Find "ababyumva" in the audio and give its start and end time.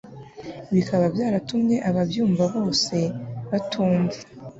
1.89-2.43